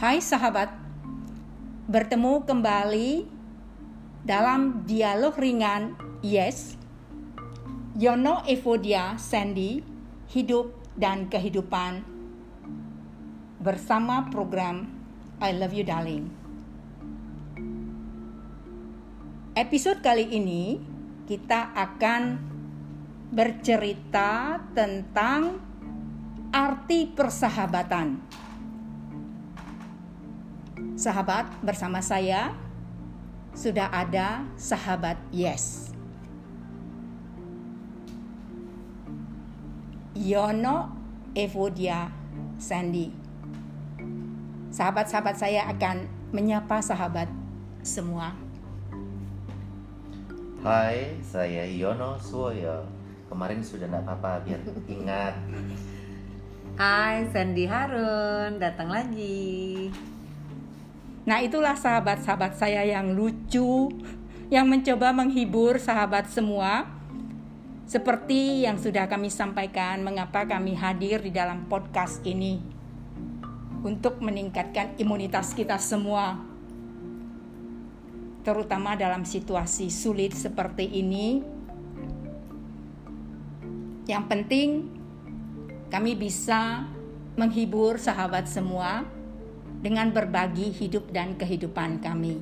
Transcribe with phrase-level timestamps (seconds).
[0.00, 0.72] Hai sahabat,
[1.84, 3.28] bertemu kembali
[4.24, 5.92] dalam dialog ringan
[6.24, 6.80] Yes,
[8.00, 9.84] Yono Evodia Sandy,
[10.32, 12.00] Hidup dan Kehidupan
[13.60, 14.88] bersama program
[15.36, 16.32] I Love You Darling.
[19.52, 20.80] Episode kali ini
[21.28, 22.40] kita akan
[23.36, 25.60] bercerita tentang
[26.56, 28.48] arti persahabatan.
[31.00, 32.52] Sahabat, bersama saya
[33.56, 35.88] sudah ada sahabat Yes.
[40.12, 40.92] Yono
[41.32, 42.12] Evodia
[42.60, 43.16] Sandy.
[44.68, 46.04] Sahabat-sahabat saya akan
[46.36, 47.32] menyapa sahabat
[47.80, 48.36] semua.
[50.60, 52.84] Hai, saya Yono Suwoyo.
[53.32, 55.32] Kemarin sudah tidak apa-apa, biar ingat.
[56.76, 59.88] Hai, Sandy Harun, datang lagi.
[61.30, 63.86] Nah, itulah sahabat-sahabat saya yang lucu,
[64.50, 66.90] yang mencoba menghibur sahabat semua.
[67.86, 72.58] Seperti yang sudah kami sampaikan, mengapa kami hadir di dalam podcast ini
[73.86, 76.34] untuk meningkatkan imunitas kita semua,
[78.42, 81.46] terutama dalam situasi sulit seperti ini.
[84.10, 84.68] Yang penting,
[85.94, 86.90] kami bisa
[87.38, 89.19] menghibur sahabat semua
[89.80, 92.36] dengan berbagi hidup dan kehidupan kami.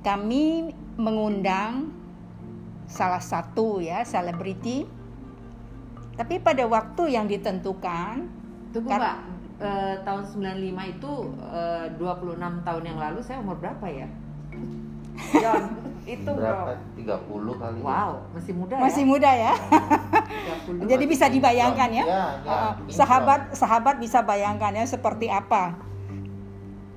[0.03, 1.89] Kami mengundang
[2.85, 4.85] salah satu ya selebriti.
[6.13, 8.29] Tapi pada waktu yang ditentukan
[8.73, 9.17] Tunggu Kan- Mbak,
[9.63, 14.09] Eh, tahun 95 itu eh, 26 tahun yang lalu saya umur berapa ya?
[15.39, 15.63] John,
[16.03, 16.75] itu Berapa?
[16.75, 17.55] bro.
[17.55, 17.79] 30 kali?
[17.79, 19.09] Wow, masih muda masih ya?
[19.09, 19.53] muda ya.
[20.67, 20.87] 30.
[20.91, 22.05] Jadi bisa dibayangkan ya.
[22.05, 25.75] Ya, ya, Uh, sahabat sahabat bisa bayangkan ya seperti apa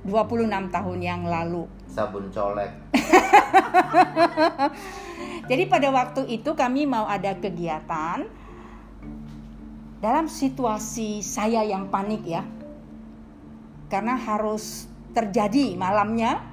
[0.07, 1.67] 26 tahun yang lalu.
[1.87, 2.71] Sabun colek.
[5.51, 8.27] Jadi pada waktu itu kami mau ada kegiatan
[10.03, 12.43] dalam situasi saya yang panik ya.
[13.87, 16.43] Karena harus terjadi malamnya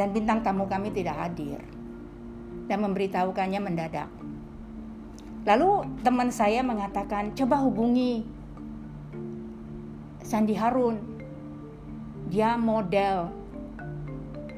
[0.00, 1.60] dan bintang tamu kami tidak hadir.
[2.64, 4.08] Dan memberitahukannya mendadak.
[5.44, 8.24] Lalu teman saya mengatakan, "Coba hubungi
[10.30, 11.02] Sandi Harun.
[12.30, 13.34] Dia model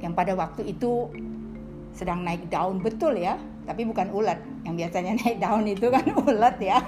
[0.05, 1.09] yang pada waktu itu
[1.97, 4.37] sedang naik daun betul ya, tapi bukan ulat.
[4.69, 6.79] Yang biasanya naik daun itu kan ulat ya.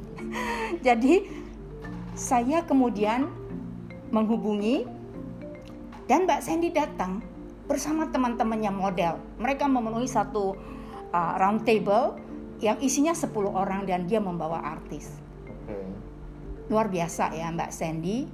[0.86, 1.28] Jadi
[2.16, 3.28] saya kemudian
[4.08, 4.88] menghubungi
[6.08, 7.20] dan Mbak Sandy datang
[7.66, 9.18] bersama teman-temannya model.
[9.42, 10.54] Mereka memenuhi satu
[11.10, 12.18] uh, round table
[12.62, 15.12] yang isinya 10 orang dan dia membawa artis.
[15.44, 15.76] Oke.
[16.72, 18.26] Luar biasa ya Mbak Sandy.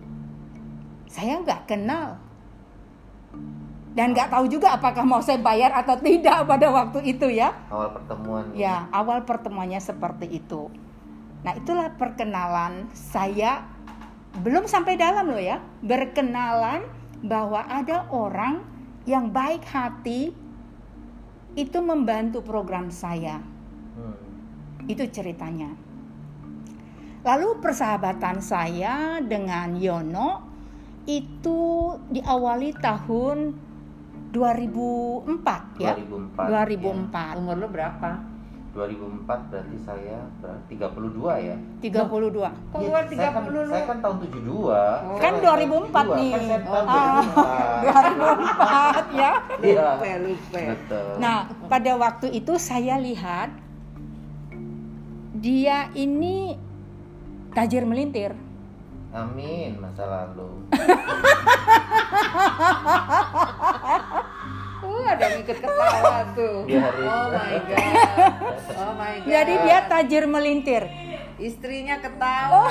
[1.10, 2.16] Saya nggak kenal
[3.92, 7.52] dan nggak tahu juga apakah mau saya bayar atau tidak pada waktu itu ya.
[7.68, 8.44] Awal pertemuan.
[8.56, 10.72] Ya, awal pertemuannya seperti itu.
[11.44, 13.68] Nah, itulah perkenalan saya
[14.40, 15.60] belum sampai dalam loh ya.
[15.84, 16.88] Berkenalan
[17.20, 18.64] bahwa ada orang
[19.08, 20.30] yang baik hati
[21.58, 23.42] itu membantu program saya.
[23.98, 24.16] Hmm.
[24.88, 25.74] Itu ceritanya.
[27.22, 30.42] Lalu persahabatan saya dengan Yono
[31.06, 33.54] itu diawali tahun
[34.34, 35.94] 2004 ya.
[35.94, 37.14] 2004.
[37.14, 37.38] 2004.
[37.38, 38.31] Umur lu berapa?
[38.72, 41.56] 2004 berarti saya berarti 32 ya.
[41.84, 41.92] 32.
[41.92, 43.68] Kok Iya, keluar saya kan, 30 lu?
[43.68, 44.48] saya kan tahun 72.
[44.48, 44.64] Oh.
[45.20, 46.32] Kan Saya 2004 72, nih.
[46.32, 46.88] Kan saya tahun Ah.
[46.88, 49.12] 2004 2004.
[49.12, 49.32] ya.
[49.60, 49.92] Iya.
[49.92, 50.58] Lupa, lupa.
[50.72, 51.04] Betul.
[51.18, 51.36] Nah,
[51.68, 53.50] pada waktu itu saya lihat
[55.34, 56.56] dia ini
[57.52, 58.30] tajir melintir.
[59.12, 60.64] Amin masa lalu.
[64.82, 66.56] Uh, ada yang ikut ketawa tuh.
[66.66, 67.86] Dia harus- Oh my god.
[68.82, 69.28] Oh my god.
[69.28, 70.84] Jadi dia tajir melintir.
[71.38, 72.62] istrinya ketawa.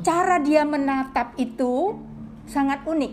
[0.00, 1.96] Cara dia menatap itu
[2.44, 3.12] sangat unik.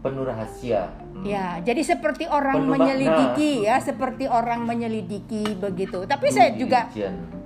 [0.00, 0.92] Penuh rahasia.
[1.20, 1.28] Hmm.
[1.28, 6.08] Ya, jadi seperti orang Penuh menyelidiki ya, seperti orang menyelidiki begitu.
[6.08, 6.88] Tapi saya Due juga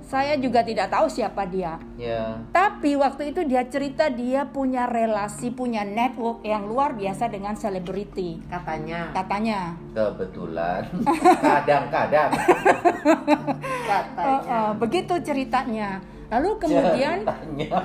[0.05, 1.81] saya juga tidak tahu siapa dia.
[1.97, 2.37] Ya.
[2.53, 8.37] Tapi waktu itu dia cerita dia punya relasi, punya network yang luar biasa dengan selebriti.
[8.45, 9.09] Katanya.
[9.11, 9.73] Katanya.
[9.97, 10.81] Kebetulan.
[11.49, 12.31] Kadang-kadang.
[12.31, 14.39] Oh, Katanya.
[14.45, 15.89] oh, begitu ceritanya.
[16.29, 17.79] Lalu kemudian Ceritanya.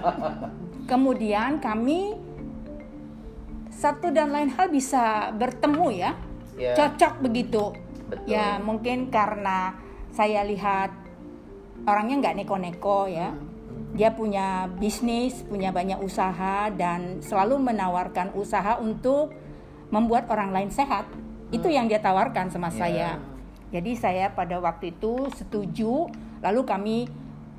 [0.88, 2.16] kemudian kami
[3.80, 6.12] satu dan lain hal bisa bertemu ya.
[6.60, 6.76] Ya.
[6.76, 7.72] Cocok begitu.
[8.12, 8.36] Betul.
[8.36, 9.72] Ya, mungkin karena
[10.12, 10.92] saya lihat
[11.88, 13.32] orangnya nggak neko-neko ya.
[13.96, 19.32] Dia punya bisnis, punya banyak usaha dan selalu menawarkan usaha untuk
[19.88, 21.08] membuat orang lain sehat.
[21.48, 22.76] Itu yang dia tawarkan sama Ya.
[22.76, 23.10] saya.
[23.70, 26.10] Jadi saya pada waktu itu setuju,
[26.42, 26.96] lalu kami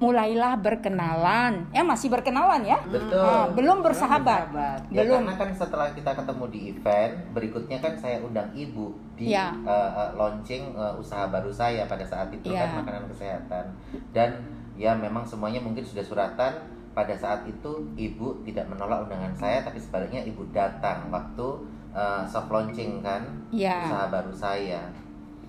[0.02, 1.70] mulailah berkenalan.
[1.70, 2.82] Ya masih berkenalan ya.
[2.90, 3.22] Betul.
[3.22, 4.50] Ah, belum bersahabat.
[4.50, 4.80] bersahabat.
[4.90, 5.22] Ya Belum.
[5.22, 9.54] karena kan setelah kita ketemu di event, berikutnya kan saya undang ibu di Ya.
[9.62, 12.66] uh, uh, launching uh, usaha baru saya pada saat itu Ya.
[12.66, 13.66] kan makanan kesehatan.
[14.10, 14.42] Dan
[14.74, 16.54] ya memang semuanya mungkin sudah suratan.
[16.92, 21.48] Pada saat itu ibu tidak menolak undangan saya, tapi sebaliknya ibu datang waktu
[21.96, 23.86] uh, soft launching kan Ya.
[23.88, 24.82] usaha baru saya.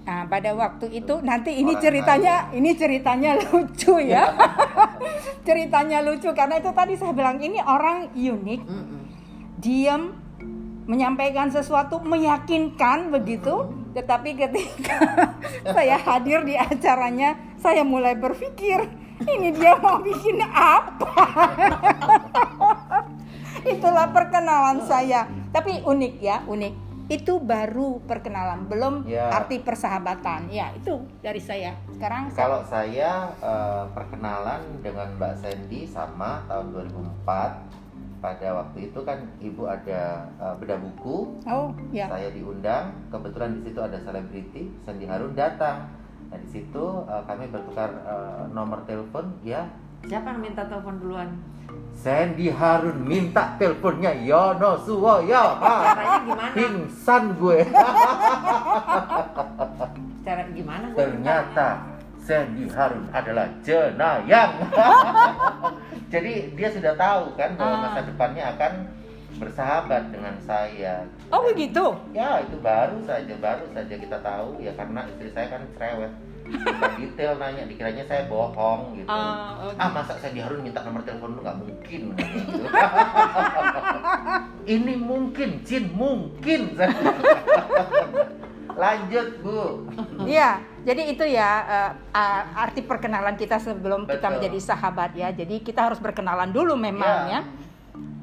[0.03, 4.35] Nah, pada waktu itu nanti ini Orang ceritanya ini ceritanya lucu ya.
[5.47, 9.01] ceritanya lucu karena itu tadi saya bilang ini orang unik, Mm-mm.
[9.63, 10.19] diam,
[10.91, 14.99] menyampaikan sesuatu meyakinkan begitu, tetapi ketika
[15.77, 18.83] saya hadir di acaranya, saya mulai berpikir
[19.23, 21.15] ini dia mau bikin apa?
[23.73, 25.31] Itulah perkenalan saya.
[25.55, 26.92] Tapi unik ya, unik.
[27.12, 29.29] Itu baru perkenalan, belum Ya.
[29.29, 30.49] arti persahabatan.
[30.49, 31.76] Ya, itu dari saya.
[31.93, 37.69] Sekarang Kalau saya eh, perkenalan dengan Mbak Sandy sama tahun 2004
[38.19, 42.09] pada waktu itu kan ibu ada eh, bedah buku, Oh, ya.
[42.09, 45.93] saya diundang, kebetulan di situ ada selebriti, Sandy Harun datang.
[46.32, 49.69] Nah di situ eh, kami bertukar eh, nomor telepon, ya
[50.03, 51.29] Siapa yang minta telepon duluan?
[51.93, 55.45] Sandy Harun minta teleponnya Yono Suwoyo.
[55.63, 56.53] Ah, Caranya gimana?
[56.53, 57.59] Pingsan gue.
[60.27, 60.85] Cara gimana?
[60.91, 61.69] gua Ternyata
[62.19, 64.53] Sandy Harun adalah jenayang.
[66.13, 67.83] Jadi dia sudah tahu kan bahwa Ah.
[67.89, 68.73] masa depannya akan
[69.39, 71.07] bersahabat dengan saya.
[71.31, 71.95] Oh, begitu.
[72.13, 76.13] Ya itu baru saja, baru saja kita tahu ya karena istri saya kan cerewet.
[76.43, 79.09] Bukan detail nanya, dikiranya saya bohong gitu.
[79.09, 82.59] Ah, oh, ah masa Sandy Harun minta nomor telepon lu nggak mungkin gitu.
[84.65, 86.75] Ini mungkin, Jin mungkin.
[88.73, 89.85] Lanjut bu.
[90.25, 91.50] Iya, jadi itu ya
[92.11, 94.33] a- arti perkenalan kita sebelum kita Betul.
[94.41, 95.29] menjadi sahabat ya.
[95.31, 97.29] Jadi kita harus berkenalan dulu memang Ya.
[97.29, 97.41] ya.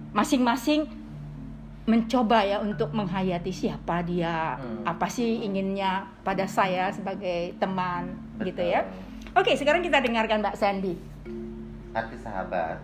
[0.09, 0.89] Masing-masing
[1.89, 4.85] mencoba ya untuk menghayati siapa dia, Hmm.
[4.85, 8.85] apa sih inginnya pada saya sebagai teman gitu ya.
[8.85, 9.35] Betul.
[9.35, 10.93] Oke, sekarang kita dengarkan Mbak Sandy.
[11.89, 12.77] Arti sahabat.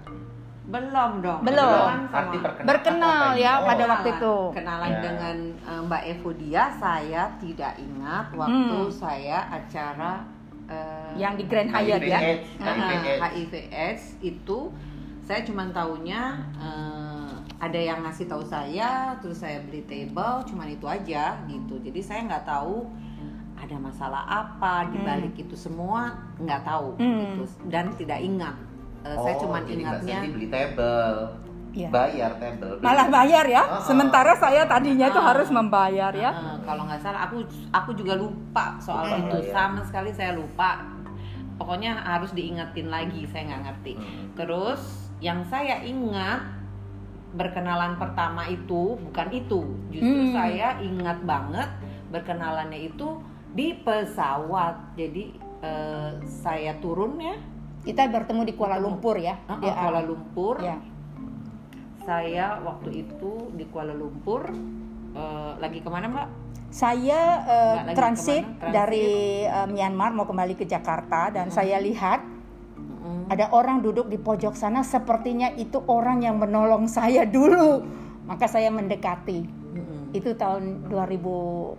[0.66, 1.46] Belum dong.
[1.46, 1.62] Belum.
[1.62, 2.38] Sama- Arti.
[2.64, 3.46] Berkenal ini?
[3.46, 4.36] ya Oh, pada waktu itu.
[4.52, 5.02] Kenalan Ya.
[5.04, 8.90] dengan eh, Mbak Evodia saya tidak ingat waktu Hmm.
[8.90, 10.26] saya acara
[10.66, 12.18] eh, Yang di Grand Hyatt ya.
[12.18, 13.22] HIV/AIDS, Ah, HIV/AIDS.
[13.22, 14.60] HIV/AIDS itu
[15.22, 17.05] saya cuma taunya eh,
[17.56, 21.80] ada yang ngasih tahu saya, terus saya beli table, cuman itu aja gitu.
[21.80, 22.88] Jadi saya nggak tahu
[23.56, 27.40] ada masalah apa di balik itu semua nggak tahu Hmm.
[27.40, 28.56] gitu dan tidak ingat.
[29.02, 31.16] Eh, saya Oh, cuma jadi Mbak ingatnya beli table.
[31.72, 31.90] Iya.
[31.92, 32.80] Bayar table.
[32.80, 33.60] Malah bayar ya.
[33.60, 33.82] Ah, ah.
[33.82, 35.28] Sementara saya tadinya tuh Ah.
[35.32, 36.32] harus membayar ya.
[36.32, 39.52] Eh, kalau nggak salah aku aku juga lupa soal Oh, itu iya.
[39.52, 40.84] sama sekali saya lupa.
[41.56, 43.94] Pokoknya harus diingetin lagi, saya nggak ngerti.
[43.96, 44.28] Hmm.
[44.36, 44.82] Terus
[45.20, 46.44] yang saya ingat
[47.36, 49.62] berkenalan pertama itu bukan itu,
[49.92, 50.34] justru Hmm.
[50.34, 51.68] saya ingat banget
[52.08, 53.20] berkenalannya itu
[53.52, 54.96] di pesawat.
[54.96, 57.36] Jadi eh, saya turun ya,
[57.82, 59.38] Kita bertemu di Kuala Lumpur ya.
[59.46, 60.58] eh, Di- Kuala Lumpur.
[60.60, 60.78] Ya.
[62.02, 64.46] Saya waktu itu di Kuala Lumpur
[65.12, 66.28] eh, lagi ke mana mbak?
[66.70, 68.44] Saya eh, lagi transit?
[68.60, 68.70] Transit.
[68.70, 69.08] dari
[69.44, 72.22] eh, Myanmar mau kembali ke Jakarta dan saya lihat
[73.06, 73.30] Mm-mm.
[73.30, 77.86] ada orang duduk di pojok sana sepertinya itu orang yang menolong saya dulu.
[78.26, 79.46] Maka saya mendekati.
[79.46, 80.18] Mm-mm.
[80.18, 81.78] Itu tahun 2005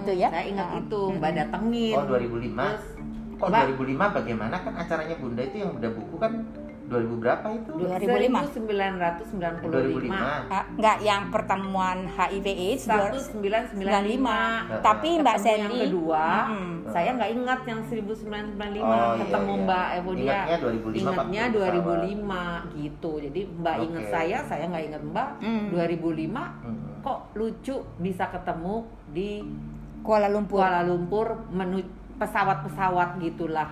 [0.00, 0.32] itu ya.
[0.32, 1.00] Saya ingat Ah, itu.
[1.12, 1.94] Mbak datengin.
[2.00, 2.56] Oh 2005.
[2.56, 2.96] Terus,
[3.38, 3.62] Kok Mbak.
[3.76, 6.32] 2005 bagaimana kan acaranya Bunda itu yang Bunda buku kan
[6.88, 7.70] 2000 berapa itu?
[7.76, 8.48] 2005.
[8.48, 10.08] 1995
[10.48, 16.72] Ah, enggak yang pertemuan HIV AIDS dua- 1995 Tapi Mbak Ketemu yang Sandy kedua Mm-mm.
[16.88, 19.62] saya nggak ingat yang 1995 Oh, iya, ketemu iya.
[19.62, 22.40] Mbak Evodia Ingatnya 2005 ingatnya waktu 2005
[22.78, 23.84] gitu jadi Mbak Oke.
[23.84, 25.64] ingat saya saya nggak ingat Mbak Mm.
[25.68, 26.78] 2005 Hmm.
[27.00, 28.74] kok lucu bisa ketemu
[29.08, 29.30] di
[29.98, 30.56] Kuala Lumpur.
[30.56, 31.82] Kuala Lumpur menu
[32.18, 33.68] pesawat-pesawat gitulah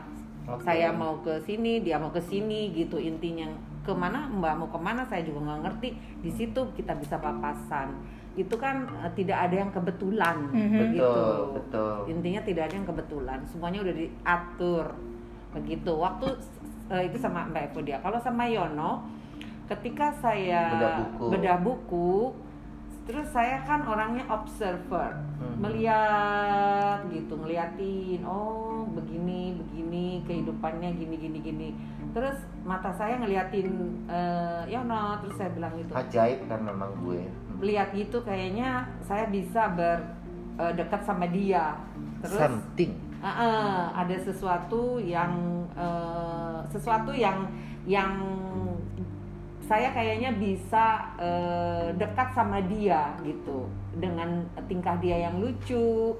[0.46, 0.62] Oke.
[0.62, 3.50] saya mau ke sini dia mau ke sini gitu intinya
[3.82, 5.88] ke mana mbak mau ke mana saya juga nggak ngerti
[6.20, 7.98] di situ kita bisa papasan
[8.34, 10.78] itu kan eh, tidak ada yang kebetulan Mhm.
[10.78, 11.94] begitu Betul, betul.
[12.08, 14.86] intinya tidak ada yang kebetulan semuanya udah diatur
[15.50, 16.26] begitu waktu
[16.88, 19.02] eh, itu sama mbak Eko dia kalau sama Yono
[19.66, 21.24] ketika saya Bedah buku.
[21.26, 22.10] bedah buku
[23.06, 25.56] terus saya kan orangnya observer Mhm.
[25.58, 31.68] melihat gitu ngeliatin oh begini begini kehidupannya gini gini gini
[32.10, 33.68] terus mata saya ngeliatin
[34.06, 37.22] eh, Yono terus saya bilang gitu Ajaib kan memang gue.
[37.22, 37.60] Hmm.
[37.60, 38.68] lihat gitu kayaknya
[39.00, 41.78] saya bisa berdekat sama dia
[42.18, 42.92] terus Something.
[43.16, 45.32] eh, eh, ada sesuatu yang
[45.72, 47.46] eh, sesuatu yang
[47.86, 48.12] yang
[49.66, 53.66] saya kayaknya bisa eh, dekat sama dia gitu.
[53.98, 56.14] Dengan tingkah dia yang lucu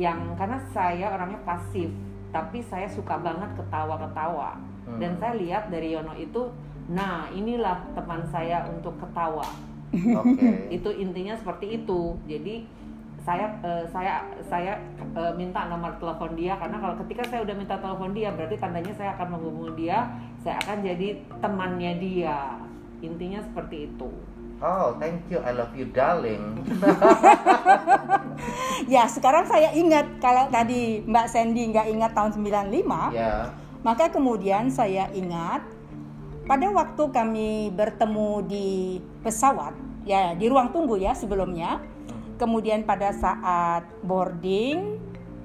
[0.00, 1.90] yang karena saya orangnya pasif
[2.32, 4.72] tapi saya suka banget ketawa-ketawa.
[4.82, 4.98] Hmm.
[4.98, 6.50] dan saya lihat dari Yono itu
[6.90, 9.46] nah inilah teman saya untuk ketawa.
[9.94, 10.66] Oke.
[10.76, 12.18] itu intinya seperti itu.
[12.26, 12.66] Jadi
[13.22, 14.74] saya eh, saya saya
[15.14, 18.90] eh, minta nomor telepon dia karena kalau ketika saya udah minta telepon dia berarti tandanya
[18.98, 20.10] saya akan menghubungi dia
[20.42, 22.58] saya akan jadi temannya dia
[23.02, 24.10] intinya seperti itu
[24.62, 25.42] Oh, thank you.
[25.42, 26.62] I love you, darling.
[28.86, 33.50] Ya, sekarang saya ingat kalau tadi Mbak Sandy nggak ingat tahun 95, ya.
[33.86, 35.62] maka kemudian saya ingat
[36.46, 41.78] pada waktu kami bertemu di pesawat, ya di ruang tunggu ya sebelumnya.
[42.38, 44.98] Kemudian pada saat boarding,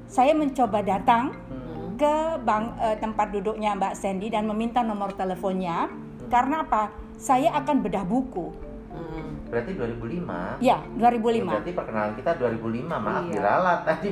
[0.09, 1.93] saya mencoba datang Hmm.
[1.97, 5.89] ke bang, eh, tempat duduknya Mbak Sandy dan meminta nomor teleponnya.
[6.29, 6.89] Karena apa?
[7.17, 8.53] Saya akan bedah buku.
[8.87, 9.41] Hmm.
[9.47, 10.57] Berarti 2005.
[10.59, 11.45] Ya, 2005.
[11.47, 12.95] Berarti perkenalan kita 2005.
[12.95, 13.31] Maaf Iya.
[13.31, 14.09] diralat tadi.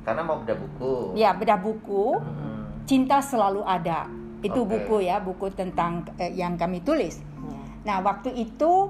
[0.01, 0.95] Karena mau bedah buku.
[1.15, 2.85] ya bedah buku Mm-mm.
[2.85, 4.09] cinta selalu ada
[4.41, 4.73] itu Oke.
[4.75, 7.61] buku ya buku tentang eh, yang kami tulis Hmm.
[7.83, 8.89] nah waktu itu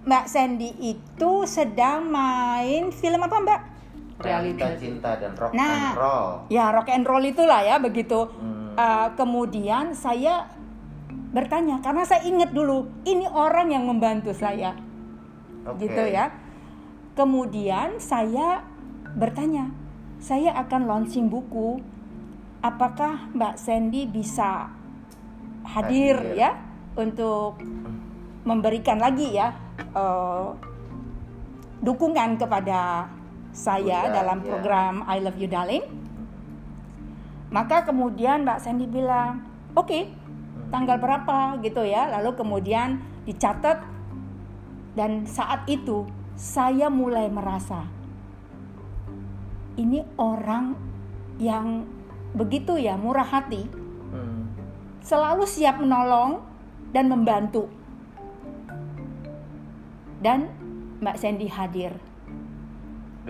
[0.00, 3.60] Mbak Sandy itu sedang main film apa Mbak
[4.20, 5.64] Realita cinta dan rock Nah.
[5.64, 6.28] and roll.
[6.48, 8.58] ya rock and roll itulah ya begitu Hmm.
[8.72, 10.46] Eh, kemudian saya
[11.30, 14.72] bertanya karena saya ingat dulu ini orang yang membantu saya
[15.62, 15.84] Oke.
[15.84, 16.30] gitu ya
[17.12, 18.62] kemudian saya
[19.12, 19.74] bertanya
[20.18, 21.82] saya akan launching buku
[22.60, 24.70] apakah Mbak Sandy bisa
[25.66, 26.38] hadir, Hadir.
[26.38, 26.50] ya
[26.94, 27.58] untuk
[28.42, 29.50] memberikan lagi ya
[29.92, 30.46] eh,
[31.80, 33.08] dukungan kepada
[33.50, 34.46] saya Bunda, dalam ya.
[34.46, 35.84] program I Love You Darling
[37.50, 39.42] maka kemudian Mbak Sandy bilang
[39.74, 40.06] oke
[40.70, 43.82] tanggal berapa gitu ya lalu kemudian dicatat
[44.94, 46.06] dan saat itu
[46.38, 47.90] saya mulai merasa
[49.80, 50.76] ini orang
[51.40, 51.88] yang
[52.36, 53.64] begitu ya murah hati,
[54.10, 54.50] Hmm.
[55.00, 56.42] selalu siap menolong
[56.92, 57.70] dan membantu.
[60.20, 60.52] Dan
[61.00, 61.96] Mbak Sandy hadir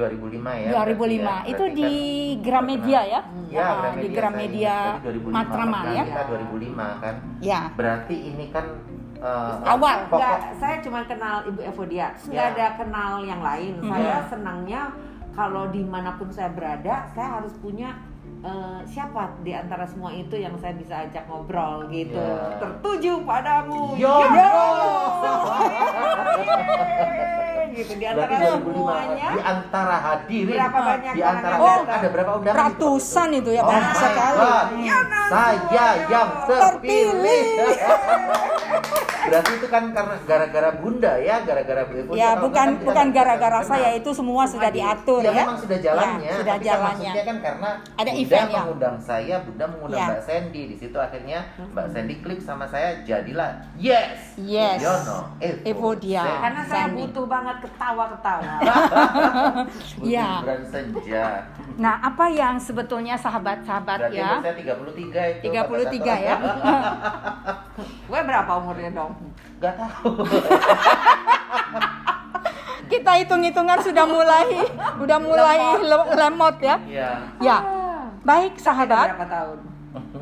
[0.00, 0.70] 2005 ya.
[0.72, 1.36] 2005 berarti ya.
[1.44, 1.92] itu Berarti di
[2.32, 4.94] kan Gramedia ya, Ya, Ah, Gramedia di Gramedia ingat.
[4.96, 7.14] Tadi 2005 Matraman ya, Kita 2005 kan.
[7.40, 8.66] ya Berarti ini kan
[9.20, 9.96] eh, Awal.
[10.06, 12.50] Pokok Nggak, saya cuma kenal Ibu Evodia, nggak Ya.
[12.50, 13.72] ada kenal yang lain.
[13.78, 13.90] Hmm.
[13.90, 14.18] Saya Ya.
[14.26, 14.80] senangnya
[15.30, 17.94] kalau di mana pun saya berada, saya harus punya
[18.40, 22.16] eh, siapa di antara semua itu yang saya bisa ajak ngobrol gitu.
[22.16, 22.56] Ya.
[22.56, 23.94] Tertuju padamu.
[23.94, 24.34] Yo, Yo!
[24.34, 24.50] yo.
[27.70, 29.28] Gitu di antara Berarti 2005 semuanya.
[29.30, 31.98] di antara hadirin Berapa banyak di antara oh, datang?
[32.02, 34.42] ada berapa undangan ratusan itu ya Oh banyak sekali.
[34.82, 34.98] Ya,
[35.30, 37.46] Saya yang terpilih.
[39.30, 42.12] Berarti itu kan karena gara-gara Bunda ya, gara-gara Bu.
[42.12, 45.44] Ya bukan kan bukan nggak gara-gara saya itu semua sudah diatur Ya, ya.
[45.46, 46.26] memang sudah jalannya.
[46.26, 46.90] Ya, sudah tapi kan jalannya.
[47.00, 48.58] maksudnya kan karena Ada Bunda event ya.
[48.60, 50.06] mengundang saya, Bunda mengundang Ya.
[50.10, 50.62] Mbak Sandy.
[50.66, 51.38] Di situ akhirnya
[51.70, 54.34] Mbak Sandy klik sama saya, jadilah yes.
[54.36, 54.78] Yes.
[54.82, 56.20] Yono, Evo, Evo dia.
[56.20, 56.40] Sandy.
[56.40, 56.98] Karena saya Sandy.
[57.00, 58.54] butuh banget ketawa-ketawa.
[60.02, 60.42] Ya.
[60.66, 61.46] senja.
[61.76, 64.40] Nah, apa yang sebetulnya sahabat-sahabat Berarti ya?
[64.40, 65.42] saya 33 itu.
[65.46, 66.36] 33 ya.
[68.10, 69.14] Gue berapa umurnya dong?
[69.62, 70.26] Gak tahu.
[72.90, 74.66] Kita hitung-hitungan sudah mulai
[74.98, 76.76] udah mulai le- lemot ya.
[76.82, 77.10] Iya.
[77.38, 77.58] Ya.
[78.20, 79.58] Baik Beda sahabat, berapa tahun?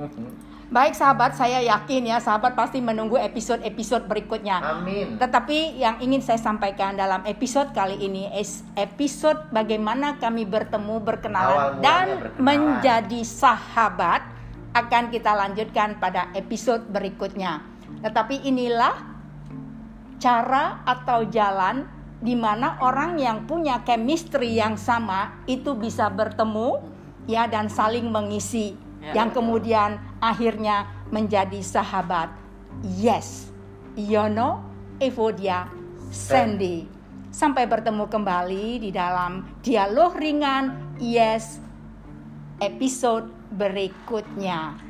[0.77, 4.61] baik sahabat, saya yakin ya sahabat pasti menunggu episode-episode berikutnya.
[4.61, 5.17] Amin.
[5.17, 11.07] Tetapi yang ingin saya sampaikan dalam episode kali ini is episode bagaimana kami bertemu, Awal
[11.09, 12.45] berkenalan dan berkenalan.
[12.45, 14.21] menjadi sahabat
[14.77, 17.65] akan kita lanjutkan pada episode berikutnya.
[18.05, 18.95] Tetapi inilah
[20.19, 21.87] cara atau jalan
[22.19, 26.83] di mana orang yang punya chemistry yang sama itu bisa bertemu
[27.31, 32.35] ya dan saling mengisi Ya, yang kemudian akhirnya menjadi sahabat.
[32.83, 33.47] Yes.
[33.95, 34.63] Yono,
[34.99, 35.71] Evodia,
[36.11, 36.87] Sandy.
[37.31, 41.63] Sampai bertemu kembali di dalam dialog ringan Yes
[42.59, 44.88] episode berikutnya.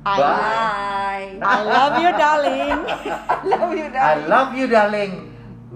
[0.00, 1.28] I, Bye.
[1.44, 2.78] I love you darling.
[3.52, 4.28] Love you, I darling.
[4.32, 5.12] love you darling.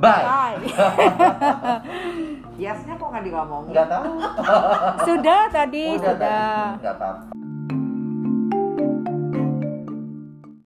[0.01, 0.25] Bye.
[0.25, 0.65] Bye.
[2.65, 3.69] Yesnya kok nggak ngomongin?
[3.77, 4.13] Enggak tahu.
[5.05, 6.17] Sudah tadi, Udah sudah.
[6.17, 6.81] tadi.
[6.81, 7.44] Enggak apa-apa.